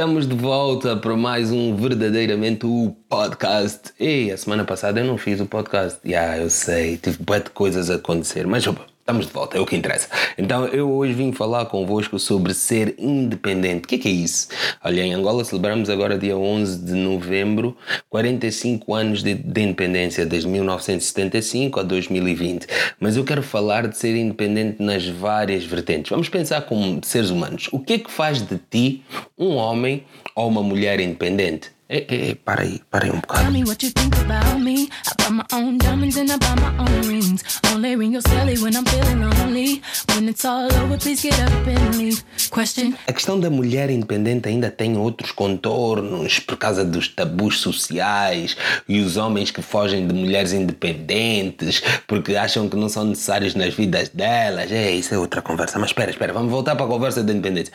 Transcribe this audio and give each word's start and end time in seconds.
Estamos 0.00 0.26
de 0.26 0.34
volta 0.34 0.96
para 0.96 1.14
mais 1.14 1.52
um 1.52 1.76
verdadeiramente 1.76 2.64
o 2.64 2.96
podcast. 3.06 3.92
E 4.00 4.32
a 4.32 4.36
semana 4.38 4.64
passada 4.64 4.98
eu 4.98 5.04
não 5.04 5.18
fiz 5.18 5.38
o 5.40 5.44
podcast. 5.44 5.98
Já, 6.02 6.10
yeah, 6.10 6.38
eu 6.38 6.48
sei, 6.48 6.96
tive 6.96 7.22
bué 7.22 7.40
de 7.40 7.50
coisas 7.50 7.90
a 7.90 7.96
acontecer, 7.96 8.46
mas 8.46 8.66
opa, 8.66 8.86
estamos 9.10 9.26
de 9.26 9.32
volta, 9.32 9.58
é 9.58 9.60
o 9.60 9.66
que 9.66 9.76
interessa. 9.76 10.08
Então 10.38 10.66
eu 10.66 10.90
hoje 10.90 11.12
vim 11.12 11.32
falar 11.32 11.66
convosco 11.66 12.18
sobre 12.18 12.54
ser 12.54 12.94
independente. 12.96 13.84
O 13.84 13.88
que 13.88 13.96
é, 13.96 13.98
que 13.98 14.08
é 14.08 14.12
isso? 14.12 14.48
Olha, 14.84 15.02
em 15.02 15.12
Angola 15.12 15.44
celebramos 15.44 15.90
agora 15.90 16.16
dia 16.16 16.36
11 16.36 16.84
de 16.84 16.92
novembro 16.92 17.76
45 18.08 18.94
anos 18.94 19.22
de, 19.22 19.34
de 19.34 19.62
independência, 19.62 20.24
desde 20.24 20.48
1975 20.48 21.80
a 21.80 21.82
2020. 21.82 22.66
Mas 23.00 23.16
eu 23.16 23.24
quero 23.24 23.42
falar 23.42 23.88
de 23.88 23.98
ser 23.98 24.14
independente 24.16 24.80
nas 24.80 25.06
várias 25.06 25.64
vertentes. 25.64 26.10
Vamos 26.10 26.28
pensar 26.28 26.62
como 26.62 27.00
seres 27.04 27.30
humanos. 27.30 27.68
O 27.72 27.80
que 27.80 27.94
é 27.94 27.98
que 27.98 28.10
faz 28.10 28.40
de 28.40 28.58
ti 28.70 29.02
um 29.36 29.56
homem 29.56 30.04
ou 30.36 30.48
uma 30.48 30.62
mulher 30.62 31.00
independente? 31.00 31.79
Ei, 31.92 32.06
ei, 32.08 32.34
para 32.36 32.62
aí, 32.62 32.80
para 32.88 33.04
aí 33.04 33.10
um 33.10 33.18
bocado. 33.18 33.42
Tell 33.42 33.52
me 33.52 33.64
what 33.64 33.84
you 33.84 33.90
think 33.90 34.14
about 34.20 34.60
me. 34.60 34.88
I 35.08 35.12
buy 35.18 35.30
my 35.30 35.44
own 35.52 35.76
diamonds 35.76 36.16
and 36.16 36.30
I 36.30 36.36
buy 36.36 36.54
my 36.54 36.70
own 36.78 37.08
rings. 37.08 37.42
Only 37.74 37.96
ring 37.96 38.12
your 38.12 38.22
when 38.62 38.76
I'm 38.76 38.84
feeling 38.84 39.28
lonely. 39.28 39.82
When 40.14 40.28
it's 40.28 40.44
all 40.44 40.72
over, 40.72 40.96
please 40.98 41.20
get 41.20 41.34
up 41.40 41.50
and 41.66 41.96
leave. 41.98 42.22
Question. 42.48 42.94
A 43.08 43.12
questão 43.12 43.40
da 43.40 43.50
mulher 43.50 43.90
independente 43.90 44.48
ainda 44.48 44.70
tem 44.70 44.96
outros 44.96 45.32
contornos 45.32 46.38
por 46.38 46.56
causa 46.56 46.84
dos 46.84 47.08
tabus 47.08 47.58
sociais 47.58 48.56
e 48.88 49.00
os 49.00 49.16
homens 49.16 49.50
que 49.50 49.60
fogem 49.60 50.06
de 50.06 50.14
mulheres 50.14 50.52
independentes 50.52 51.82
porque 52.06 52.36
acham 52.36 52.68
que 52.68 52.76
não 52.76 52.88
são 52.88 53.04
necessários 53.04 53.56
nas 53.56 53.74
vidas 53.74 54.10
delas. 54.10 54.70
É, 54.70 54.92
isso 54.92 55.12
é 55.12 55.18
outra 55.18 55.42
conversa. 55.42 55.76
Mas 55.80 55.90
espera, 55.90 56.12
espera, 56.12 56.32
vamos 56.32 56.52
voltar 56.52 56.76
para 56.76 56.86
a 56.86 56.88
conversa 56.88 57.20
da 57.24 57.32
independência. 57.32 57.74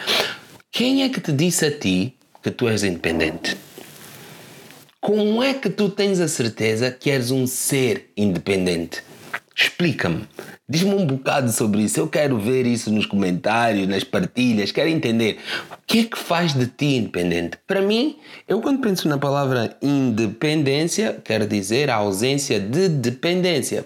Quem 0.72 1.04
é 1.04 1.10
que 1.10 1.20
te 1.20 1.34
disse 1.34 1.66
a 1.66 1.77
ti 1.77 2.16
que 2.41 2.50
tu 2.50 2.70
és 2.70 2.82
independente? 2.82 3.58
Como 5.05 5.44
é 5.44 5.54
que 5.54 5.70
tu 5.70 5.88
tens 5.88 6.20
a 6.20 6.27
certeza 6.27 6.90
que 6.90 7.12
és 7.12 7.30
um 7.30 7.46
ser 7.46 8.10
independente? 8.18 9.04
Explica-me. 9.55 10.24
Diz-me 10.68 10.96
um 10.96 11.05
bocado 11.05 11.52
sobre 11.52 11.84
isso. 11.84 11.99
Eu 11.99 12.07
quero 12.07 12.40
ver 12.40 12.66
isso 12.66 12.91
nos 12.91 13.05
comentários, 13.05 13.88
nas 13.88 14.04
partilhas. 14.04 14.71
Quero 14.71 14.90
entender 14.90 15.38
o 15.71 15.77
que 15.85 15.99
é 15.99 16.04
que 16.05 16.18
faz 16.18 16.55
de 16.55 16.65
ti 16.65 16.96
independente. 16.96 17.55
Para 17.68 17.84
mim, 17.84 18.18
eu 18.48 18.60
quando 18.60 18.82
penso 18.82 19.07
na 19.07 19.20
palavra 19.20 19.77
independência, 19.80 21.21
quero 21.24 21.46
dizer 21.46 21.91
a 21.91 21.98
ausência 21.98 22.60
de 22.60 22.90
dependência. 22.90 23.85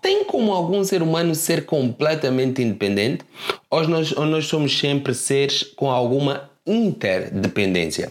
Tem 0.00 0.24
como 0.24 0.54
algum 0.54 0.82
ser 0.82 1.02
humano 1.02 1.34
ser 1.34 1.66
completamente 1.66 2.62
independente? 2.62 3.22
Ou 3.68 3.86
nós, 3.86 4.12
ou 4.12 4.24
nós 4.24 4.46
somos 4.46 4.78
sempre 4.78 5.12
seres 5.12 5.62
com 5.62 5.90
alguma 5.90 6.48
interdependência? 6.66 8.10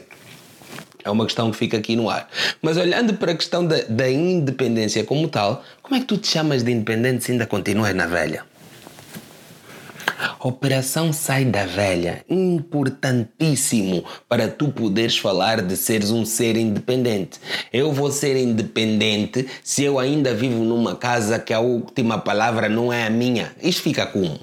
É 1.03 1.09
uma 1.09 1.25
questão 1.25 1.51
que 1.51 1.57
fica 1.57 1.77
aqui 1.77 1.95
no 1.95 2.09
ar. 2.09 2.29
Mas 2.61 2.77
olhando 2.77 3.13
para 3.15 3.31
a 3.31 3.35
questão 3.35 3.65
da, 3.65 3.81
da 3.89 4.09
independência 4.09 5.03
como 5.03 5.27
tal, 5.27 5.63
como 5.81 5.95
é 5.95 5.99
que 5.99 6.05
tu 6.05 6.17
te 6.17 6.27
chamas 6.27 6.63
de 6.63 6.71
independente 6.71 7.23
se 7.23 7.31
ainda 7.31 7.45
continuas 7.45 7.93
na 7.95 8.07
velha? 8.07 8.43
Operação 10.39 11.13
Sai 11.13 11.45
da 11.45 11.65
Velha, 11.65 12.23
importantíssimo 12.29 14.03
para 14.27 14.47
tu 14.47 14.69
poderes 14.69 15.17
falar 15.17 15.61
de 15.61 15.75
seres 15.75 16.11
um 16.11 16.25
ser 16.25 16.57
independente. 16.57 17.39
Eu 17.71 17.91
vou 17.91 18.11
ser 18.11 18.35
independente 18.35 19.47
se 19.63 19.83
eu 19.83 19.99
ainda 19.99 20.33
vivo 20.33 20.63
numa 20.63 20.95
casa 20.95 21.39
que 21.39 21.53
a 21.53 21.59
última 21.59 22.17
palavra 22.17 22.67
não 22.69 22.91
é 22.91 23.05
a 23.05 23.09
minha. 23.09 23.51
Isto 23.61 23.83
fica 23.83 24.05
como? 24.05 24.39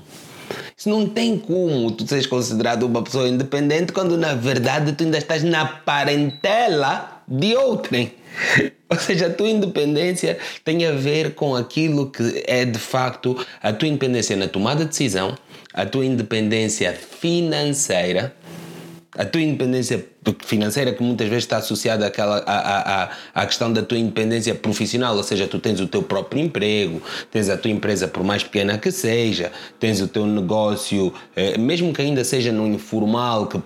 Isso 0.77 0.89
não 0.89 1.07
tem 1.07 1.39
como 1.39 1.91
tu 1.91 2.07
seres 2.07 2.27
considerado 2.27 2.85
uma 2.85 3.03
pessoa 3.03 3.29
independente 3.29 3.93
quando 3.93 4.17
na 4.17 4.35
verdade 4.35 4.93
tu 4.93 5.05
ainda 5.05 5.19
estás 5.19 5.43
na 5.43 5.65
parentela 5.67 7.23
de 7.27 7.55
outrem. 7.57 8.13
Ou 8.91 8.99
seja, 8.99 9.27
a 9.27 9.31
tua 9.31 9.51
independência 9.51 10.39
tem 10.65 10.87
a 10.87 10.93
ver 10.93 11.35
com 11.35 11.55
aquilo 11.55 12.11
que 12.11 12.43
é 12.47 12.65
de 12.65 12.79
facto 12.79 13.37
a 13.63 13.73
tua 13.73 13.89
independência 13.89 14.37
na 14.37 14.49
tomada 14.49 14.85
de 14.85 14.91
decisão, 14.91 15.37
a 15.75 15.85
tua 15.85 16.07
independência 16.07 16.93
financeira, 16.93 18.35
a 19.19 19.25
tua 19.25 19.43
independência 19.43 20.07
financeira 20.45 20.93
que 20.93 21.03
muitas 21.03 21.29
vezes 21.29 21.45
está 21.45 21.57
associada 21.57 22.07
àquela, 22.07 22.39
à, 22.47 23.03
à, 23.05 23.11
à 23.35 23.47
questão 23.47 23.73
da 23.73 23.83
tua 23.83 23.99
independência 23.99 24.55
profissional, 24.55 25.17
ou 25.17 25.25
seja, 25.25 25.49
tu 25.49 25.59
tens 25.59 25.81
o 25.81 25.89
teu 25.89 26.05
próprio 26.05 26.41
emprego, 26.41 27.03
tens 27.29 27.49
a 27.49 27.57
tua 27.57 27.71
empresa 27.71 28.07
por 28.07 28.23
mais 28.23 28.45
pequena 28.45 28.79
que 28.79 28.93
seja, 28.93 29.51
tens 29.81 30.01
o 30.01 30.07
teu 30.07 30.25
negócio, 30.25 31.13
eh, 31.35 31.59
mesmo 31.59 31.93
que 31.93 32.01
ainda 32.01 32.23
seja 32.23 32.53
no 32.53 32.65
informal, 32.69 33.49
que 33.49 33.61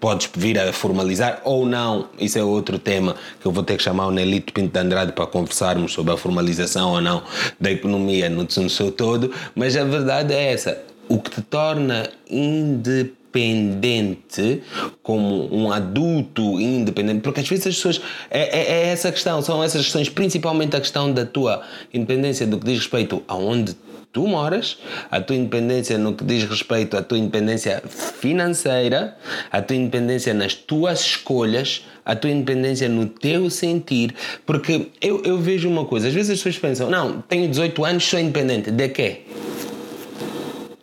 podes 0.00 0.30
vir 0.34 0.58
a 0.58 0.72
formalizar 0.72 1.42
ou 1.44 1.66
não, 1.66 2.08
isso 2.18 2.38
é 2.38 2.42
outro 2.42 2.78
tema 2.78 3.14
que 3.40 3.46
eu 3.46 3.52
vou 3.52 3.62
ter 3.62 3.76
que 3.76 3.82
chamar 3.82 4.06
o 4.06 4.10
Nelito 4.10 4.54
Pinto 4.54 4.72
de 4.72 4.78
Andrade 4.78 5.12
para 5.12 5.26
conversarmos 5.26 5.92
sobre 5.92 6.14
a 6.14 6.16
formalização 6.16 6.92
ou 6.92 7.00
não 7.02 7.22
da 7.60 7.70
economia 7.70 8.30
no, 8.30 8.48
seu 8.70 8.90
todo, 8.90 9.30
mas 9.54 9.76
a 9.76 9.84
verdade 9.84 10.32
é 10.32 10.52
essa, 10.52 10.82
o 11.08 11.18
que 11.18 11.30
te 11.30 11.42
torna 11.42 12.08
independente 12.30 13.23
independente, 13.38 14.62
como 15.02 15.52
um 15.54 15.72
adulto 15.72 16.60
independente, 16.60 17.20
porque 17.20 17.40
às 17.40 17.48
vezes 17.48 17.66
as 17.66 17.74
pessoas. 17.76 18.00
É, 18.30 18.40
é, 18.40 18.72
é, 18.72 18.86
essa 18.88 19.10
questão, 19.10 19.42
são 19.42 19.62
essas 19.62 19.82
questões, 19.82 20.08
principalmente 20.08 20.76
a 20.76 20.80
questão 20.80 21.12
da 21.12 21.26
tua 21.26 21.62
independência 21.92 22.46
do 22.46 22.58
que 22.58 22.66
diz 22.66 22.78
respeito 22.78 23.22
aonde 23.26 23.76
tu 24.12 24.28
moras, 24.28 24.78
a 25.10 25.20
tua 25.20 25.34
independência 25.34 25.98
no 25.98 26.14
que 26.14 26.24
diz 26.24 26.44
respeito 26.44 26.96
à 26.96 27.02
tua 27.02 27.18
independência 27.18 27.82
financeira, 28.20 29.16
a 29.50 29.60
tua 29.60 29.74
independência 29.76 30.32
nas 30.32 30.54
tuas 30.54 31.00
escolhas, 31.00 31.84
a 32.04 32.14
tua 32.14 32.30
independência 32.30 32.88
no 32.88 33.06
teu 33.06 33.50
sentir, 33.50 34.14
porque 34.46 34.88
eu, 35.02 35.20
eu 35.24 35.38
vejo 35.38 35.68
uma 35.68 35.84
coisa, 35.84 36.06
às 36.06 36.14
vezes 36.14 36.30
as 36.30 36.38
pessoas 36.38 36.58
pensam, 36.58 36.88
não, 36.88 37.20
tenho 37.22 37.48
18 37.48 37.84
anos, 37.84 38.04
sou 38.04 38.20
independente, 38.20 38.70
de 38.70 38.88
quê? 38.88 39.22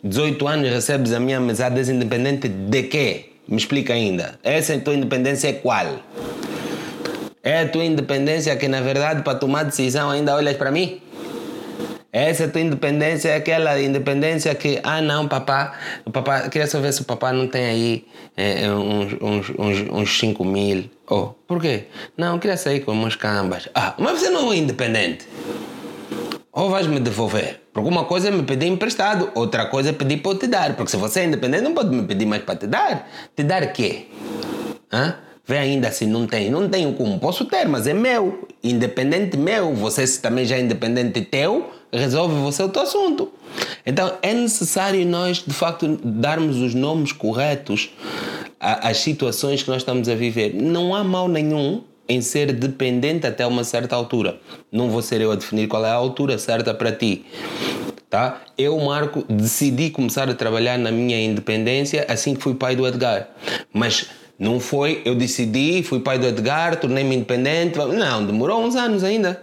18 0.04 0.48
anos 0.48 0.70
recebes 0.70 1.12
a 1.12 1.20
minha 1.20 1.38
mesada 1.38 1.80
independente 1.80 2.48
de 2.48 2.82
quê? 2.84 3.26
Me 3.46 3.56
explica 3.56 3.92
ainda. 3.92 4.38
Essa 4.42 4.76
tua 4.78 4.94
independência 4.94 5.48
é 5.48 5.52
qual? 5.52 5.86
É 7.42 7.60
a 7.60 7.68
tua 7.68 7.84
independência 7.84 8.54
que, 8.56 8.66
na 8.66 8.80
verdade, 8.80 9.22
para 9.22 9.38
tomar 9.38 9.64
decisão 9.64 10.10
ainda 10.10 10.34
olhas 10.34 10.56
para 10.56 10.70
mim? 10.72 11.00
Essa 12.12 12.48
tua 12.48 12.60
independência 12.60 13.30
é 13.30 13.36
aquela 13.36 13.80
independência 13.80 14.54
que, 14.54 14.80
ah 14.82 15.00
não, 15.00 15.28
papá, 15.28 15.78
papá, 16.12 16.48
queria 16.48 16.66
só 16.66 16.80
ver 16.80 16.92
se 16.92 17.02
o 17.02 17.04
papá 17.04 17.32
não 17.32 17.46
tem 17.46 17.64
aí 17.64 18.04
é, 18.36 18.68
uns, 18.70 19.14
uns, 19.20 19.50
uns, 19.58 19.90
uns 19.90 20.18
5 20.18 20.44
mil. 20.44 20.90
Oh, 21.08 21.28
por 21.46 21.60
quê? 21.60 21.84
Não, 22.16 22.38
queria 22.38 22.56
sair 22.56 22.80
com 22.80 22.92
umas 22.92 23.16
cambas. 23.16 23.68
Ah, 23.74 23.94
mas 23.98 24.18
você 24.18 24.30
não 24.30 24.52
é 24.52 24.56
independente 24.56 25.26
ou 26.52 26.68
vais 26.68 26.86
me 26.86 27.00
devolver. 27.00 27.61
Porque 27.72 27.88
uma 27.88 28.04
coisa 28.04 28.28
é 28.28 28.30
me 28.30 28.42
pedir 28.42 28.66
emprestado, 28.66 29.30
outra 29.34 29.66
coisa 29.66 29.90
é 29.90 29.92
pedir 29.92 30.18
para 30.18 30.32
eu 30.32 30.38
te 30.38 30.46
dar. 30.46 30.76
Porque 30.76 30.90
se 30.90 30.96
você 30.96 31.20
é 31.20 31.24
independente, 31.24 31.62
não 31.62 31.72
pode 31.72 31.94
me 31.94 32.02
pedir 32.02 32.26
mais 32.26 32.42
para 32.42 32.56
te 32.56 32.66
dar. 32.66 33.08
Te 33.34 33.42
dar 33.42 33.72
quê? 33.72 34.06
Hã? 34.92 35.16
Vê 35.44 35.58
ainda 35.58 35.88
assim, 35.88 36.06
não 36.06 36.26
tem. 36.26 36.50
Não 36.50 36.68
tenho 36.68 36.92
como. 36.92 37.18
Posso 37.18 37.46
ter, 37.46 37.66
mas 37.66 37.86
é 37.86 37.94
meu. 37.94 38.46
Independente 38.62 39.36
meu. 39.36 39.74
Você 39.74 40.06
se 40.06 40.20
também 40.20 40.44
já 40.44 40.56
é 40.56 40.60
independente 40.60 41.20
teu, 41.22 41.70
resolve 41.92 42.34
você 42.40 42.62
o 42.62 42.68
teu 42.68 42.82
assunto. 42.82 43.32
Então 43.84 44.18
é 44.22 44.32
necessário 44.32 45.04
nós, 45.06 45.42
de 45.44 45.54
facto, 45.54 45.98
darmos 46.04 46.58
os 46.58 46.74
nomes 46.74 47.12
corretos 47.12 47.90
às 48.60 48.98
situações 48.98 49.62
que 49.62 49.70
nós 49.70 49.78
estamos 49.78 50.08
a 50.08 50.14
viver. 50.14 50.54
Não 50.54 50.94
há 50.94 51.02
mal 51.02 51.26
nenhum 51.26 51.82
em 52.08 52.20
ser 52.20 52.52
dependente 52.52 53.26
até 53.26 53.46
uma 53.46 53.64
certa 53.64 53.96
altura. 53.96 54.38
Não 54.70 54.90
vou 54.90 55.02
ser 55.02 55.20
eu 55.20 55.32
a 55.32 55.34
definir 55.34 55.68
qual 55.68 55.84
é 55.84 55.90
a 55.90 55.94
altura 55.94 56.38
certa 56.38 56.74
para 56.74 56.92
ti. 56.92 57.24
Tá? 58.10 58.42
Eu, 58.58 58.78
Marco, 58.78 59.24
decidi 59.28 59.88
começar 59.88 60.28
a 60.28 60.34
trabalhar 60.34 60.78
na 60.78 60.90
minha 60.90 61.18
independência 61.18 62.04
assim 62.08 62.34
que 62.34 62.42
fui 62.42 62.54
pai 62.54 62.76
do 62.76 62.86
Edgar. 62.86 63.28
Mas 63.72 64.10
não 64.38 64.60
foi, 64.60 65.00
eu 65.04 65.14
decidi, 65.14 65.82
fui 65.82 66.00
pai 66.00 66.18
do 66.18 66.26
Edgar, 66.26 66.76
tornei-me 66.76 67.16
independente. 67.16 67.78
Não, 67.78 68.26
demorou 68.26 68.62
uns 68.62 68.76
anos 68.76 69.02
ainda. 69.02 69.42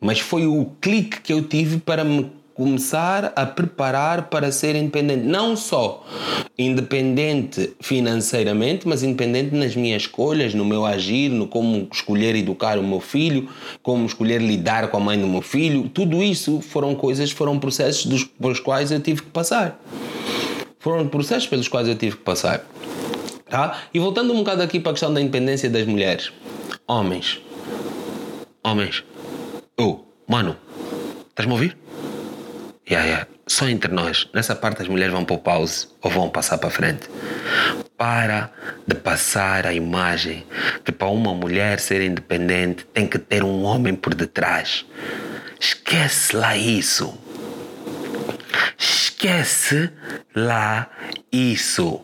Mas 0.00 0.20
foi 0.20 0.46
o 0.46 0.66
clique 0.80 1.20
que 1.20 1.32
eu 1.32 1.42
tive 1.42 1.78
para 1.78 2.04
me 2.04 2.30
começar 2.56 3.34
a 3.36 3.44
preparar 3.44 4.30
para 4.30 4.50
ser 4.50 4.74
independente. 4.74 5.24
Não 5.24 5.54
só 5.54 6.04
independente 6.58 7.74
financeiramente, 7.80 8.88
mas 8.88 9.02
independente 9.02 9.54
nas 9.54 9.76
minhas 9.76 10.02
escolhas, 10.02 10.54
no 10.54 10.64
meu 10.64 10.86
agir, 10.86 11.28
no 11.28 11.46
como 11.46 11.86
escolher 11.92 12.34
educar 12.34 12.78
o 12.78 12.82
meu 12.82 12.98
filho, 12.98 13.48
como 13.82 14.06
escolher 14.06 14.40
lidar 14.40 14.88
com 14.88 14.96
a 14.96 15.00
mãe 15.00 15.20
do 15.20 15.26
meu 15.26 15.42
filho. 15.42 15.88
Tudo 15.90 16.22
isso 16.22 16.62
foram 16.62 16.94
coisas, 16.94 17.30
foram 17.30 17.58
processos 17.58 18.06
dos, 18.06 18.24
pelos 18.24 18.58
quais 18.58 18.90
eu 18.90 19.00
tive 19.00 19.20
que 19.20 19.30
passar. 19.30 19.78
Foram 20.78 21.06
processos 21.08 21.46
pelos 21.46 21.68
quais 21.68 21.86
eu 21.86 21.94
tive 21.94 22.16
que 22.16 22.22
passar. 22.22 22.64
Tá? 23.50 23.80
E 23.92 23.98
voltando 23.98 24.32
um 24.32 24.38
bocado 24.38 24.62
aqui 24.62 24.80
para 24.80 24.92
a 24.92 24.94
questão 24.94 25.12
da 25.12 25.20
independência 25.20 25.68
das 25.68 25.86
mulheres. 25.86 26.32
Homens. 26.88 27.38
Homens. 28.64 29.04
Oh, 29.78 30.00
mano. 30.26 30.56
Estás-me 31.28 31.52
a 31.52 31.54
ouvir? 31.54 31.85
Yeah, 32.88 33.06
yeah. 33.06 33.26
Só 33.48 33.68
entre 33.68 33.92
nós, 33.92 34.28
nessa 34.32 34.54
parte 34.54 34.82
as 34.82 34.88
mulheres 34.88 35.12
vão 35.12 35.24
para 35.24 35.34
o 35.34 35.38
pause 35.38 35.88
ou 36.00 36.10
vão 36.10 36.28
passar 36.28 36.58
para 36.58 36.70
frente. 36.70 37.08
para 37.96 38.50
de 38.86 38.94
passar 38.94 39.66
a 39.66 39.72
imagem 39.72 40.44
que 40.84 40.92
para 40.92 41.08
uma 41.08 41.34
mulher 41.34 41.80
ser 41.80 42.02
independente 42.02 42.84
tem 42.92 43.06
que 43.06 43.18
ter 43.18 43.42
um 43.42 43.64
homem 43.64 43.94
por 43.94 44.14
detrás. 44.14 44.84
Esquece 45.58 46.36
lá 46.36 46.56
isso. 46.56 47.18
Esquece 48.78 49.90
lá 50.34 50.90
isso. 51.32 52.00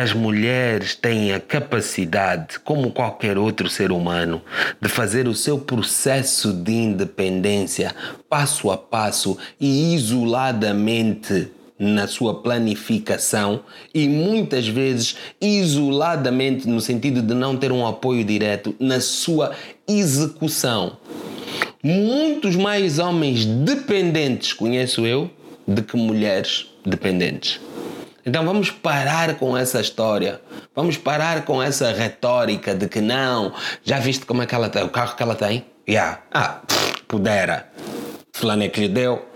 As 0.00 0.14
mulheres 0.14 0.94
têm 0.94 1.34
a 1.34 1.38
capacidade, 1.38 2.58
como 2.60 2.90
qualquer 2.90 3.36
outro 3.36 3.68
ser 3.68 3.92
humano, 3.92 4.40
de 4.80 4.88
fazer 4.88 5.28
o 5.28 5.34
seu 5.34 5.58
processo 5.58 6.54
de 6.54 6.72
independência 6.72 7.94
passo 8.26 8.70
a 8.70 8.78
passo 8.78 9.36
e 9.60 9.94
isoladamente 9.94 11.48
na 11.78 12.06
sua 12.06 12.40
planificação 12.40 13.60
e 13.92 14.08
muitas 14.08 14.66
vezes 14.66 15.16
isoladamente 15.38 16.66
no 16.66 16.80
sentido 16.80 17.20
de 17.20 17.34
não 17.34 17.54
ter 17.54 17.70
um 17.70 17.86
apoio 17.86 18.24
direto 18.24 18.74
na 18.80 19.02
sua 19.02 19.52
execução. 19.86 20.96
Muitos 21.84 22.56
mais 22.56 22.98
homens 22.98 23.44
dependentes 23.44 24.54
conheço 24.54 25.06
eu 25.06 25.30
do 25.68 25.82
que 25.82 25.94
mulheres 25.94 26.68
dependentes. 26.86 27.60
Então 28.24 28.44
vamos 28.44 28.70
parar 28.70 29.34
com 29.36 29.56
essa 29.56 29.80
história. 29.80 30.40
Vamos 30.74 30.96
parar 30.96 31.44
com 31.44 31.62
essa 31.62 31.90
retórica 31.92 32.74
de 32.74 32.88
que 32.88 33.00
não, 33.00 33.52
já 33.82 33.98
viste 33.98 34.26
como 34.26 34.42
é 34.42 34.46
que 34.46 34.54
ela 34.54 34.68
tem, 34.68 34.82
o 34.82 34.88
carro 34.88 35.16
que 35.16 35.22
ela 35.22 35.34
tem? 35.34 35.64
Yeah. 35.88 36.20
Ah, 36.30 36.60
pff, 36.66 37.02
pudera. 37.08 37.68
Fulano 38.32 38.62
é 38.62 38.68
que 38.68 38.80
lhe 38.80 38.88
deu. 38.88 39.26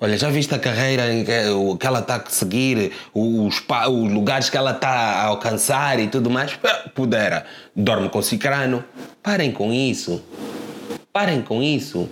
Olha, 0.00 0.16
já 0.16 0.28
viste 0.28 0.54
a 0.54 0.58
carreira 0.58 1.12
em 1.12 1.24
que, 1.24 1.32
que 1.80 1.86
ela 1.86 1.98
está 1.98 2.16
a 2.16 2.30
seguir, 2.30 2.92
os, 3.12 3.56
os 3.56 4.12
lugares 4.12 4.48
que 4.48 4.56
ela 4.56 4.70
está 4.70 4.88
a 4.88 5.24
alcançar 5.24 5.98
e 5.98 6.06
tudo 6.06 6.30
mais? 6.30 6.56
Pudera. 6.94 7.44
Dorme 7.74 8.08
com 8.08 8.22
cicrano. 8.22 8.84
Parem 9.22 9.50
com 9.50 9.72
isso. 9.72 10.22
Parem 11.12 11.42
com 11.42 11.62
isso 11.62 12.08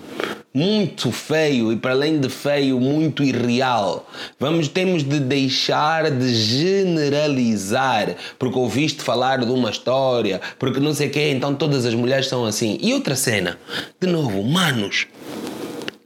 muito 0.56 1.12
feio 1.12 1.70
e 1.70 1.76
para 1.76 1.93
além 1.93 2.19
de 2.19 2.31
feio, 2.31 2.81
muito 2.81 3.23
irreal. 3.23 4.08
Vamos 4.41 4.69
temos 4.69 5.05
de 5.05 5.20
deixar 5.20 6.11
de 6.11 6.35
generalizar 6.35 8.17
porque 8.38 8.58
ouviste 8.58 9.03
falar 9.03 9.44
de 9.44 9.53
uma 9.53 9.69
história, 9.69 10.41
porque 10.58 10.81
não 10.81 10.94
sei 10.94 11.11
quê, 11.11 11.31
então 11.31 11.55
todas 11.55 11.85
as 11.85 11.93
mulheres 11.93 12.29
são 12.29 12.47
assim. 12.47 12.79
E 12.81 12.94
outra 12.94 13.14
cena, 13.14 13.58
de 14.00 14.08
novo, 14.08 14.43
manos. 14.43 15.06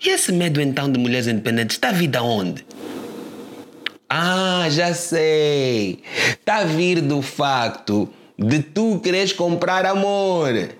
E 0.05 0.09
esse 0.09 0.33
medo 0.33 0.61
então 0.61 0.91
de 0.91 0.99
mulheres 0.99 1.29
independentes 1.29 1.77
está 1.77 1.91
a 1.91 1.93
vir 1.93 2.09
de 2.09 2.19
onde? 2.19 2.67
Ah, 4.09 4.67
já 4.69 4.93
sei. 4.93 6.01
Está 6.29 6.57
a 6.57 6.65
vir 6.65 7.01
do 7.01 7.23
facto 7.23 8.09
de 8.41 8.63
tu 8.63 8.99
queres 9.01 9.35
comprar 9.35 9.85
amor. 9.85 10.71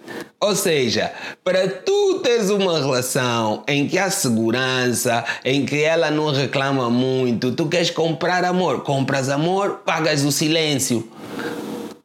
Ou 0.41 0.57
seja, 0.57 1.13
para 1.45 1.69
tu 1.69 2.21
teres 2.21 2.49
uma 2.49 2.79
relação 2.79 3.63
em 3.69 3.87
que 3.87 3.99
há 3.99 4.11
segurança, 4.11 5.23
em 5.45 5.67
que 5.67 5.83
ela 5.83 6.11
não 6.11 6.33
reclama 6.33 6.89
muito, 6.89 7.53
tu 7.53 7.67
queres 7.67 7.91
comprar 7.91 8.43
amor. 8.47 8.83
Compras 8.83 9.29
amor, 9.29 9.83
pagas 9.85 10.25
o 10.25 10.33
silêncio. 10.33 11.07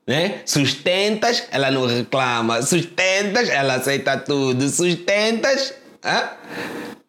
Né? 0.06 0.42
Sustentas, 0.46 1.44
ela 1.50 1.72
não 1.72 1.88
reclama. 1.88 2.62
Sustentas, 2.62 3.48
ela 3.48 3.75
aceita 3.75 4.18
tudo. 4.18 4.68
Sustentas, 4.68 5.74
ah? 6.04 6.34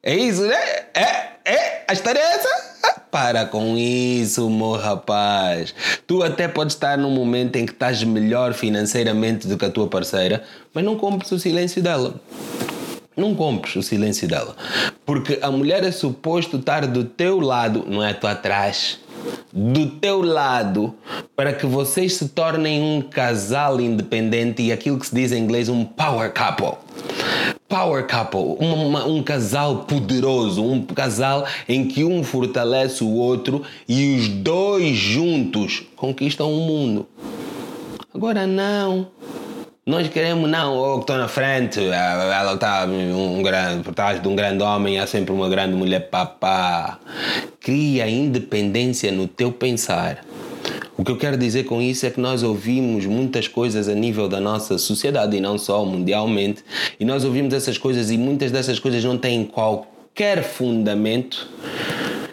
é 0.05 0.15
isso, 0.15 0.43
né? 0.43 0.57
É, 0.95 1.27
é, 1.45 1.85
a 1.89 1.93
história 1.93 2.21
é 2.21 2.23
essa? 2.23 2.76
Para 3.11 3.47
com 3.47 3.77
isso, 3.77 4.49
meu 4.51 4.73
rapaz. 4.73 5.75
Tu 6.07 6.23
até 6.23 6.49
podes 6.49 6.75
estar 6.75 6.99
num 6.99 7.11
momento 7.11 7.57
em 7.57 7.67
que 7.67 7.73
estás 7.73 8.03
melhor 8.03 8.53
financeiramente 8.53 9.47
do 9.47 9.57
que 9.57 9.65
a 9.65 9.71
tua 9.71 9.87
parceira, 9.89 10.43
mas 10.73 10.85
não 10.85 10.97
compres 10.97 11.31
o 11.33 11.39
silêncio 11.39 11.83
dela. 11.83 12.15
Não 13.17 13.35
compres 13.35 13.77
o 13.77 13.83
silêncio 13.83 14.29
dela. 14.29 14.55
Porque 15.07 15.39
a 15.41 15.51
mulher 15.51 15.83
é 15.85 15.91
suposto 15.91 16.59
estar 16.59 16.87
do 16.87 17.05
teu 17.05 17.41
lado, 17.41 17.85
não 17.89 18.05
é 18.05 18.13
tu 18.13 18.27
atrás. 18.27 19.01
Do 19.53 19.89
teu 19.89 20.21
lado, 20.21 20.95
para 21.35 21.53
que 21.53 21.65
vocês 21.65 22.15
se 22.15 22.29
tornem 22.29 22.83
um 22.83 23.01
casal 23.01 23.81
independente 23.81 24.63
e 24.63 24.71
aquilo 24.71 24.99
que 24.99 25.07
se 25.07 25.15
diz 25.15 25.33
em 25.33 25.43
inglês 25.43 25.69
um 25.69 25.85
power 25.85 26.33
couple 26.33 26.86
power 27.69 28.07
couple, 28.07 28.57
uma, 28.59 29.05
um 29.07 29.23
casal 29.23 29.85
poderoso, 29.85 30.65
um 30.65 30.83
casal 30.83 31.47
em 31.69 31.87
que 31.87 32.05
um 32.05 32.23
fortalece 32.23 33.03
o 33.03 33.13
outro 33.13 33.63
e 33.89 34.17
os 34.17 34.29
dois 34.29 34.97
juntos 34.97 35.83
conquistam 35.97 36.53
o 36.53 36.61
mundo. 36.61 37.09
Agora 38.15 38.47
não. 38.47 39.09
Nós 39.89 40.09
queremos, 40.09 40.51
não, 40.51 40.77
oh, 40.77 40.95
que 40.95 41.03
estou 41.03 41.17
na 41.17 41.29
frente, 41.29 41.79
ela 41.81 42.55
está 42.55 42.85
um 42.87 43.41
grande, 43.41 43.85
por 43.85 43.95
trás 43.95 44.21
de 44.21 44.27
um 44.27 44.35
grande 44.35 44.61
homem, 44.61 44.99
há 44.99 45.07
sempre 45.07 45.33
uma 45.33 45.49
grande 45.49 45.77
mulher, 45.77 46.11
papá. 46.11 46.99
Cria 47.61 48.09
independência 48.09 49.13
no 49.13 49.29
teu 49.29 49.53
pensar. 49.53 50.26
O 50.99 51.05
que 51.05 51.11
eu 51.11 51.19
quero 51.19 51.37
dizer 51.37 51.65
com 51.65 51.83
isso 51.83 52.07
é 52.07 52.11
que 52.11 52.19
nós 52.19 52.43
ouvimos 52.43 53.05
muitas 53.05 53.47
coisas 53.47 53.87
a 53.87 53.95
nível 53.95 54.29
da 54.31 54.41
nossa 54.41 54.79
sociedade 54.79 55.37
e 55.37 55.41
não 55.41 55.59
só 55.59 55.85
mundialmente, 55.85 56.65
e 56.99 57.05
nós 57.05 57.23
ouvimos 57.23 57.53
essas 57.53 57.77
coisas 57.77 58.11
e 58.11 58.17
muitas 58.17 58.51
dessas 58.51 58.79
coisas 58.79 59.05
não 59.05 59.19
têm 59.19 59.45
qualquer 59.45 60.43
fundamento. 60.43 61.51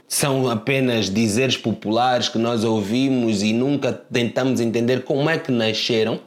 São 0.07 0.49
apenas 0.49 1.09
dizeres 1.09 1.57
populares 1.57 2.29
que 2.29 2.37
nós 2.37 2.63
ouvimos 2.63 3.43
e 3.43 3.51
nunca 3.51 3.91
tentamos 3.91 4.61
entender 4.61 5.03
como 5.03 5.29
é 5.29 5.37
que 5.37 5.51
nasceram 5.51 6.21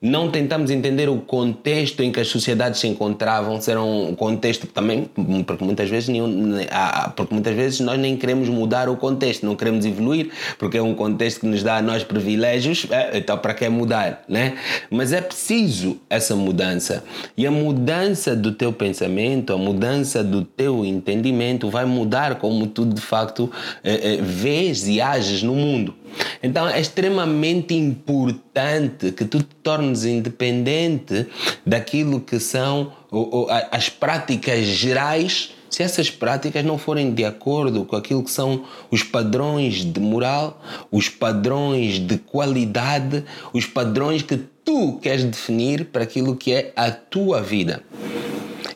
não 0.00 0.30
tentamos 0.30 0.70
entender 0.70 1.08
o 1.08 1.18
contexto 1.18 2.02
em 2.02 2.12
que 2.12 2.20
as 2.20 2.28
sociedades 2.28 2.78
se 2.78 2.86
encontravam, 2.86 3.60
ser 3.60 3.76
um 3.78 4.14
contexto 4.14 4.66
também, 4.66 5.10
porque 5.44 5.64
muitas 5.64 5.90
vezes 5.90 6.08
nenhum, 6.08 6.58
porque 7.16 7.34
muitas 7.34 7.54
vezes 7.54 7.80
nós 7.80 7.98
nem 7.98 8.16
queremos 8.16 8.48
mudar 8.48 8.88
o 8.88 8.96
contexto, 8.96 9.44
não 9.44 9.56
queremos 9.56 9.84
evoluir, 9.84 10.30
porque 10.56 10.78
é 10.78 10.82
um 10.82 10.94
contexto 10.94 11.40
que 11.40 11.46
nos 11.46 11.62
dá 11.62 11.78
a 11.78 11.82
nós 11.82 12.04
privilégios, 12.04 12.86
é, 12.90 13.18
então 13.18 13.36
para 13.38 13.54
que 13.54 13.68
mudar, 13.68 14.22
né? 14.28 14.56
Mas 14.90 15.12
é 15.12 15.20
preciso 15.20 15.98
essa 16.08 16.36
mudança. 16.36 17.02
E 17.36 17.46
a 17.46 17.50
mudança 17.50 18.36
do 18.36 18.52
teu 18.52 18.72
pensamento, 18.72 19.52
a 19.52 19.58
mudança 19.58 20.22
do 20.22 20.44
teu 20.44 20.84
entendimento 20.84 21.68
vai 21.68 21.84
mudar 21.84 22.36
como 22.36 22.66
tu 22.68 22.86
de 22.86 23.00
facto 23.00 23.50
é, 23.82 24.14
é, 24.14 24.16
vês 24.16 24.86
e 24.86 25.00
ages 25.00 25.42
no 25.42 25.54
mundo. 25.54 25.94
Então 26.42 26.68
é 26.68 26.80
extremamente 26.80 27.74
importante 27.74 29.12
que 29.12 29.24
tu 29.24 29.38
te 29.38 29.54
tornes 29.62 30.04
independente 30.04 31.26
daquilo 31.66 32.20
que 32.20 32.38
são 32.38 32.92
as 33.72 33.88
práticas 33.88 34.64
gerais 34.64 35.54
se 35.70 35.82
essas 35.82 36.10
práticas 36.10 36.64
não 36.64 36.78
forem 36.78 37.12
de 37.12 37.24
acordo 37.24 37.84
com 37.84 37.94
aquilo 37.94 38.24
que 38.24 38.30
são 38.30 38.64
os 38.90 39.02
padrões 39.02 39.84
de 39.84 40.00
moral, 40.00 40.60
os 40.90 41.08
padrões 41.08 41.98
de 41.98 42.18
qualidade, 42.18 43.24
os 43.52 43.66
padrões 43.66 44.22
que 44.22 44.38
tu 44.64 44.98
queres 45.00 45.24
definir 45.24 45.86
para 45.86 46.02
aquilo 46.02 46.34
que 46.36 46.52
é 46.52 46.72
a 46.74 46.90
tua 46.90 47.42
vida. 47.42 47.82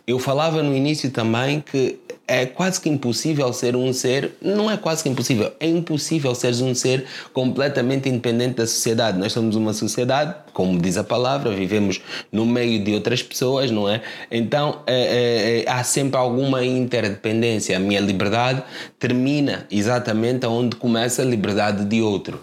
Eu 0.07 0.19
falava 0.19 0.63
no 0.63 0.77
início 0.77 1.11
também 1.11 1.61
que 1.61 1.99
é 2.33 2.47
quase 2.47 2.81
que 2.81 2.89
impossível 2.89 3.53
ser 3.53 3.77
um 3.77 3.93
ser, 3.93 4.33
não 4.41 4.71
é 4.71 4.77
quase 4.79 5.03
que 5.03 5.09
impossível, 5.09 5.53
é 5.61 5.67
impossível 5.67 6.35
seres 6.35 6.63
um 6.63 6.75
ser 6.75 7.05
completamente 7.35 8.09
independente 8.09 8.57
da 8.57 8.67
sociedade. 8.67 9.19
Nós 9.19 9.33
somos 9.33 9.55
uma 9.55 9.75
sociedade, 9.75 10.35
como 10.55 10.81
diz 10.81 10.97
a 10.97 11.05
palavra, 11.05 11.51
vivemos 11.51 12.01
no 12.33 12.47
meio 12.47 12.83
de 12.83 12.95
outras 12.95 13.23
pessoas, 13.23 13.71
não 13.71 13.87
é? 13.87 14.01
Então 14.31 14.81
é, 14.87 14.95
é, 14.95 15.65
é 15.65 15.71
há 15.71 15.85
sempre 15.85 16.19
alguma 16.19 16.65
interdependência. 16.65 17.77
A 17.77 17.81
minha 17.81 18.01
liberdade 18.01 18.63
termina 18.99 19.67
exatamente 19.71 20.47
onde 20.47 20.77
começa 20.77 21.21
a 21.21 21.25
liberdade 21.27 21.85
de 21.85 22.01
outro, 22.01 22.41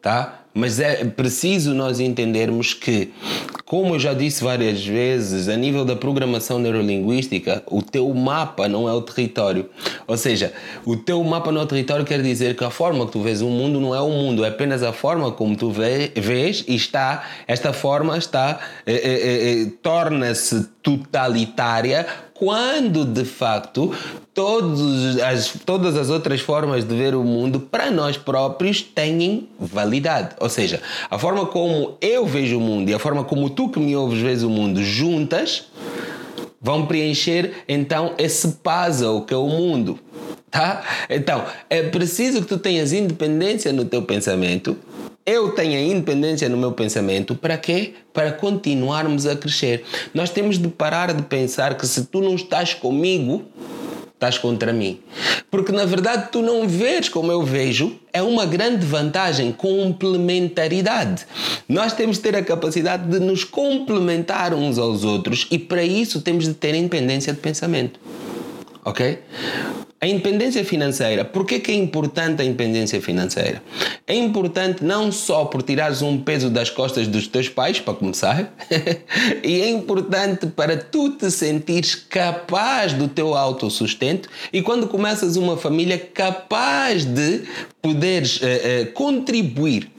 tá? 0.00 0.39
Mas 0.52 0.80
é 0.80 1.04
preciso 1.04 1.74
nós 1.74 2.00
entendermos 2.00 2.74
que, 2.74 3.12
como 3.64 3.94
eu 3.94 3.98
já 4.00 4.12
disse 4.12 4.42
várias 4.42 4.84
vezes, 4.84 5.48
a 5.48 5.56
nível 5.56 5.84
da 5.84 5.94
programação 5.94 6.58
neurolinguística, 6.58 7.62
o 7.66 7.80
teu 7.80 8.12
mapa 8.12 8.68
não 8.68 8.88
é 8.88 8.92
o 8.92 9.00
território. 9.00 9.70
Ou 10.08 10.16
seja, 10.16 10.52
o 10.84 10.96
teu 10.96 11.22
mapa 11.22 11.52
não 11.52 11.60
é 11.60 11.64
o 11.64 11.68
território 11.68 12.04
quer 12.04 12.20
dizer 12.20 12.56
que 12.56 12.64
a 12.64 12.70
forma 12.70 13.06
que 13.06 13.12
tu 13.12 13.20
vês 13.20 13.40
o 13.42 13.48
mundo 13.48 13.80
não 13.80 13.94
é 13.94 14.00
o 14.00 14.10
mundo, 14.10 14.44
é 14.44 14.48
apenas 14.48 14.82
a 14.82 14.92
forma 14.92 15.30
como 15.30 15.54
tu 15.54 15.70
vês 15.70 16.64
e 16.66 16.74
está, 16.74 17.24
esta 17.46 17.72
forma 17.72 18.18
está, 18.18 18.58
é, 18.84 18.94
é, 18.94 19.62
é, 19.62 19.66
torna-se 19.80 20.68
totalitária 20.82 22.06
quando 22.34 23.04
de 23.04 23.24
facto 23.26 23.94
todos 24.32 25.18
as, 25.20 25.52
todas 25.66 25.94
as 25.94 26.08
outras 26.08 26.40
formas 26.40 26.84
de 26.84 26.94
ver 26.94 27.14
o 27.14 27.22
mundo 27.22 27.60
para 27.60 27.90
nós 27.90 28.16
próprios 28.16 28.80
têm 28.80 29.48
validade. 29.58 30.34
Ou 30.40 30.48
seja, 30.48 30.80
a 31.10 31.18
forma 31.18 31.44
como 31.44 31.98
eu 32.00 32.24
vejo 32.24 32.56
o 32.56 32.60
mundo 32.60 32.88
e 32.88 32.94
a 32.94 32.98
forma 32.98 33.24
como 33.24 33.50
tu 33.50 33.68
que 33.68 33.78
me 33.78 33.94
ouves 33.94 34.20
vês 34.20 34.42
o 34.42 34.48
mundo 34.48 34.82
juntas 34.82 35.64
vão 36.60 36.86
preencher 36.86 37.64
então 37.68 38.14
esse 38.18 38.48
puzzle 38.62 39.22
que 39.22 39.34
é 39.34 39.36
o 39.36 39.48
mundo. 39.48 39.98
Tá? 40.50 40.82
Então, 41.08 41.44
é 41.68 41.82
preciso 41.84 42.42
que 42.42 42.48
tu 42.48 42.58
tenhas 42.58 42.92
independência 42.92 43.72
no 43.72 43.84
teu 43.84 44.02
pensamento 44.02 44.76
eu 45.26 45.52
tenho 45.52 45.78
a 45.78 45.80
independência 45.80 46.48
no 46.48 46.56
meu 46.56 46.72
pensamento, 46.72 47.34
para 47.34 47.56
quê? 47.56 47.94
Para 48.12 48.32
continuarmos 48.32 49.26
a 49.26 49.36
crescer. 49.36 49.84
Nós 50.14 50.30
temos 50.30 50.58
de 50.58 50.66
parar 50.68 51.12
de 51.12 51.22
pensar 51.22 51.76
que 51.76 51.86
se 51.86 52.06
tu 52.06 52.20
não 52.20 52.34
estás 52.34 52.74
comigo, 52.74 53.44
estás 54.20 54.36
contra 54.36 54.70
mim. 54.70 55.00
Porque 55.50 55.72
na 55.72 55.86
verdade 55.86 56.28
tu 56.30 56.42
não 56.42 56.68
vês 56.68 57.08
como 57.08 57.32
eu 57.32 57.42
vejo, 57.42 57.98
é 58.12 58.22
uma 58.22 58.44
grande 58.44 58.84
vantagem, 58.84 59.50
complementaridade. 59.50 61.26
Nós 61.66 61.94
temos 61.94 62.16
de 62.16 62.22
ter 62.22 62.36
a 62.36 62.42
capacidade 62.44 63.08
de 63.08 63.18
nos 63.18 63.44
complementar 63.44 64.52
uns 64.52 64.78
aos 64.78 65.04
outros 65.04 65.46
e 65.50 65.58
para 65.58 65.82
isso 65.82 66.20
temos 66.20 66.44
de 66.44 66.52
ter 66.52 66.74
independência 66.74 67.32
de 67.32 67.40
pensamento. 67.40 67.98
Ok? 68.84 69.18
A 70.02 70.06
independência 70.06 70.64
financeira, 70.64 71.26
por 71.26 71.44
que, 71.44 71.60
é 71.70 71.74
importante 71.74 72.40
a 72.40 72.44
independência 72.44 73.02
financeira? 73.02 73.62
É 74.06 74.14
importante 74.14 74.82
não 74.82 75.12
só 75.12 75.44
por 75.44 75.62
tirares 75.62 76.00
um 76.00 76.18
peso 76.18 76.48
das 76.48 76.70
costas 76.70 77.06
dos 77.06 77.26
teus 77.26 77.50
pais, 77.50 77.80
para 77.80 77.92
começar, 77.92 78.50
e 79.44 79.60
é 79.60 79.68
importante 79.68 80.46
para 80.46 80.78
tu 80.78 81.10
te 81.10 81.30
sentires 81.30 81.94
capaz 81.94 82.94
do 82.94 83.08
teu 83.08 83.34
autossustento 83.34 84.26
e 84.50 84.62
quando 84.62 84.88
começas 84.88 85.36
uma 85.36 85.58
família 85.58 85.98
capaz 85.98 87.04
de 87.04 87.42
poderes 87.82 88.40
uh, 88.40 88.44
uh, 88.44 88.92
contribuir 88.92 89.90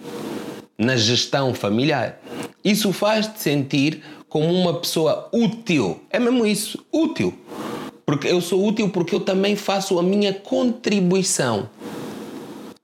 na 0.79 0.97
gestão 0.97 1.53
familiar. 1.53 2.19
Isso 2.65 2.91
faz-te 2.91 3.39
sentir 3.39 4.01
como 4.27 4.51
uma 4.51 4.79
pessoa 4.79 5.29
útil. 5.31 6.01
É 6.09 6.19
mesmo 6.19 6.43
isso, 6.43 6.83
útil. 6.91 7.37
Porque 8.11 8.27
eu 8.27 8.41
sou 8.41 8.67
útil 8.67 8.89
porque 8.89 9.15
eu 9.15 9.21
também 9.21 9.55
faço 9.55 9.97
a 9.97 10.03
minha 10.03 10.33
contribuição. 10.33 11.69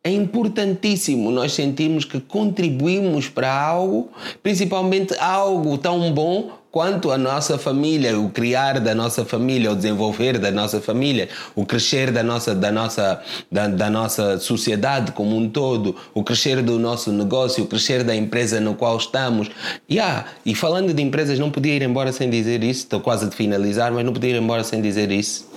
É 0.02 0.10
importantíssimo 0.10 1.30
nós 1.32 1.52
sentirmos 1.52 2.06
que 2.06 2.22
contribuímos 2.22 3.28
para 3.28 3.54
algo, 3.54 4.08
principalmente 4.42 5.14
algo 5.20 5.78
tão 5.78 6.14
bom 6.14 6.52
quanto 6.72 7.12
a 7.12 7.18
nossa 7.18 7.58
família, 7.58 8.20
o 8.20 8.30
criar 8.30 8.80
da 8.80 8.94
nossa 8.94 9.26
família, 9.26 9.72
o 9.72 9.76
desenvolver 9.76 10.38
da 10.38 10.52
nossa 10.52 10.82
família, 10.82 11.30
o 11.56 11.66
crescer 11.66 12.12
da 12.12 12.22
nossa, 12.22 12.54
da 12.54 12.72
nossa, 12.72 13.22
da, 13.52 13.68
da 13.68 13.90
nossa 13.90 14.40
sociedade 14.40 15.12
como 15.12 15.36
um 15.36 15.50
todo, 15.50 15.96
o 16.14 16.24
crescer 16.24 16.62
do 16.62 16.78
nosso 16.78 17.12
negócio, 17.12 17.64
o 17.64 17.68
crescer 17.68 18.04
da 18.04 18.16
empresa 18.16 18.60
no 18.60 18.76
qual 18.76 18.98
estamos. 18.98 19.50
Yeah, 19.90 20.26
e 20.46 20.54
falando 20.54 20.94
de 20.94 21.02
empresas, 21.02 21.40
não 21.40 21.50
podia 21.50 21.74
ir 21.74 21.82
embora 21.82 22.12
sem 22.12 22.30
dizer 22.30 22.64
isso, 22.64 22.82
estou 22.82 23.00
quase 23.00 23.26
a 23.26 23.32
finalizar, 23.32 23.92
mas 23.92 24.06
não 24.06 24.14
podia 24.14 24.32
ir 24.32 24.42
embora 24.42 24.64
sem 24.64 24.82
dizer 24.82 25.12
isso. 25.12 25.50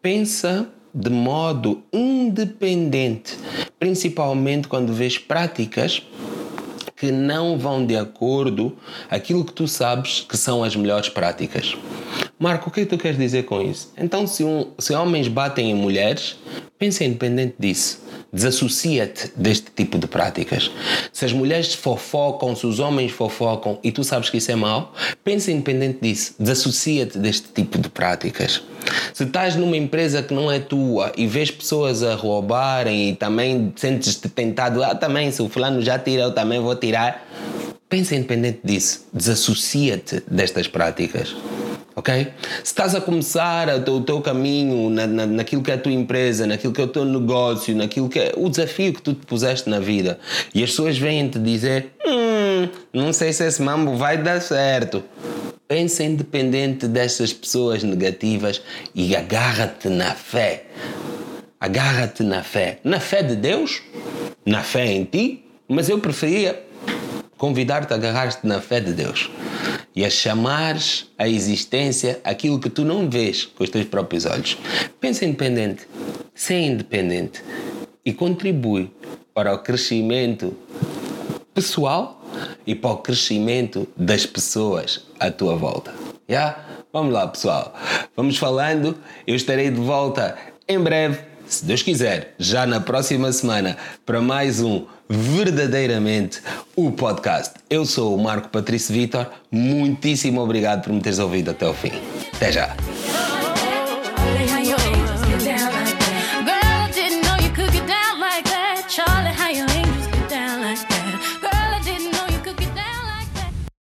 Pensa 0.00 0.68
de 0.94 1.10
modo 1.10 1.82
independente, 1.92 3.38
principalmente 3.78 4.68
quando 4.68 4.92
vês 4.92 5.16
práticas 5.16 6.02
que 7.02 7.10
não 7.10 7.58
vão 7.58 7.84
de 7.84 7.96
acordo 7.96 8.76
aquilo 9.10 9.44
que 9.44 9.52
tu 9.52 9.66
sabes 9.66 10.20
que 10.20 10.36
são 10.36 10.62
as 10.62 10.76
melhores 10.76 11.08
práticas. 11.08 11.76
Marco, 12.38 12.68
o 12.68 12.72
que, 12.72 12.82
é 12.82 12.84
que 12.84 12.90
tu 12.90 12.96
queres 12.96 13.18
dizer 13.18 13.42
com 13.42 13.60
isso? 13.60 13.92
Então, 13.98 14.24
se, 14.24 14.44
um, 14.44 14.70
se 14.78 14.94
homens 14.94 15.26
batem 15.26 15.72
em 15.72 15.74
mulheres, 15.74 16.36
pensa 16.82 17.04
independente 17.04 17.54
disso. 17.60 18.02
Desassocia-te 18.32 19.30
deste 19.36 19.70
tipo 19.70 19.96
de 19.96 20.08
práticas. 20.08 20.68
Se 21.12 21.24
as 21.24 21.32
mulheres 21.32 21.74
fofocam, 21.74 22.56
se 22.56 22.66
os 22.66 22.80
homens 22.80 23.12
fofocam 23.12 23.78
e 23.84 23.92
tu 23.92 24.02
sabes 24.02 24.28
que 24.28 24.38
isso 24.38 24.50
é 24.50 24.56
mau, 24.56 24.92
pensa 25.22 25.52
independente 25.52 25.98
disso. 26.02 26.34
Desassocia-te 26.40 27.20
deste 27.20 27.46
tipo 27.54 27.78
de 27.78 27.88
práticas. 27.88 28.64
Se 29.14 29.22
estás 29.22 29.54
numa 29.54 29.76
empresa 29.76 30.24
que 30.24 30.34
não 30.34 30.50
é 30.50 30.58
tua 30.58 31.12
e 31.16 31.24
vês 31.24 31.52
pessoas 31.52 32.02
a 32.02 32.16
roubarem 32.16 33.10
e 33.10 33.14
também 33.14 33.72
sentes-te 33.76 34.28
tentado, 34.28 34.82
ah, 34.82 34.96
também, 34.96 35.30
se 35.30 35.40
o 35.40 35.48
fulano 35.48 35.80
já 35.80 36.00
tira, 36.00 36.22
eu 36.22 36.34
também 36.34 36.58
vou 36.58 36.74
tirar. 36.74 37.24
Pensa 37.88 38.16
independente 38.16 38.58
disso. 38.64 39.06
Desassocia-te 39.12 40.20
destas 40.28 40.66
práticas 40.66 41.32
ok? 41.94 42.32
Se 42.58 42.64
estás 42.64 42.94
a 42.94 43.00
começar 43.00 43.68
o 43.88 44.00
teu 44.00 44.20
caminho 44.20 44.90
na, 44.90 45.06
na, 45.06 45.26
naquilo 45.26 45.62
que 45.62 45.70
é 45.70 45.74
a 45.74 45.78
tua 45.78 45.92
empresa, 45.92 46.46
naquilo 46.46 46.72
que 46.72 46.80
é 46.80 46.84
o 46.84 46.88
teu 46.88 47.04
negócio, 47.04 47.74
naquilo 47.76 48.08
que 48.08 48.18
é 48.18 48.32
o 48.36 48.48
desafio 48.48 48.92
que 48.92 49.02
tu 49.02 49.14
te 49.14 49.26
puseste 49.26 49.68
na 49.68 49.78
vida 49.78 50.18
e 50.54 50.62
as 50.62 50.70
pessoas 50.70 50.98
vêm 50.98 51.28
te 51.28 51.38
dizer: 51.38 51.92
hum, 52.06 52.68
não 52.92 53.12
sei 53.12 53.32
se 53.32 53.44
esse 53.46 53.62
mambo 53.62 53.96
vai 53.96 54.18
dar 54.18 54.40
certo. 54.40 55.02
Pensa 55.68 56.04
independente 56.04 56.86
dessas 56.86 57.32
pessoas 57.32 57.82
negativas 57.82 58.60
e 58.94 59.16
agarra-te 59.16 59.88
na 59.88 60.14
fé. 60.14 60.64
Agarra-te 61.58 62.22
na 62.22 62.42
fé. 62.42 62.78
Na 62.84 63.00
fé 63.00 63.22
de 63.22 63.36
Deus, 63.36 63.80
na 64.44 64.62
fé 64.62 64.84
em 64.86 65.04
ti, 65.04 65.44
mas 65.66 65.88
eu 65.88 65.98
preferia 65.98 66.62
convidar-te 67.38 67.92
a 67.92 67.96
agarrar-te 67.96 68.46
na 68.46 68.60
fé 68.60 68.80
de 68.80 68.92
Deus 68.92 69.30
e 69.94 70.04
a 70.04 70.10
chamares 70.10 71.10
à 71.18 71.28
existência 71.28 72.20
aquilo 72.24 72.58
que 72.58 72.70
tu 72.70 72.84
não 72.84 73.08
vês 73.08 73.44
com 73.44 73.64
os 73.64 73.70
teus 73.70 73.84
próprios 73.84 74.24
olhos. 74.26 74.56
Pensa 75.00 75.24
independente, 75.24 75.86
ser 76.34 76.60
independente 76.60 77.42
e 78.04 78.12
contribui 78.12 78.90
para 79.34 79.54
o 79.54 79.58
crescimento 79.58 80.56
pessoal 81.54 82.22
e 82.66 82.74
para 82.74 82.90
o 82.90 82.98
crescimento 82.98 83.86
das 83.96 84.26
pessoas 84.26 85.06
à 85.18 85.30
tua 85.30 85.56
volta. 85.56 85.94
Yeah? 86.28 86.64
Vamos 86.92 87.12
lá, 87.12 87.26
pessoal. 87.26 87.74
Vamos 88.16 88.36
falando. 88.36 88.96
Eu 89.26 89.34
estarei 89.34 89.70
de 89.70 89.80
volta 89.80 90.36
em 90.68 90.78
breve, 90.78 91.20
se 91.46 91.64
Deus 91.64 91.82
quiser, 91.82 92.34
já 92.38 92.66
na 92.66 92.80
próxima 92.80 93.32
semana, 93.32 93.76
para 94.04 94.20
mais 94.20 94.60
um 94.60 94.86
verdadeiramente 95.08 96.40
o 96.74 96.90
podcast. 96.90 97.54
Eu 97.68 97.84
sou 97.84 98.16
o 98.16 98.22
Marco 98.22 98.48
Patrício 98.48 98.94
Vitor, 98.94 99.26
muitíssimo 99.50 100.40
obrigado 100.40 100.84
por 100.84 100.92
me 100.92 101.00
teres 101.00 101.18
ouvido 101.18 101.50
até 101.50 101.68
o 101.68 101.74
fim. 101.74 101.92
Até 102.34 102.52
já! 102.52 102.76